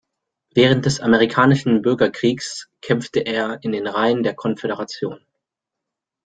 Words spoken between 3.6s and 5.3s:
in den Reihen der Konföderation.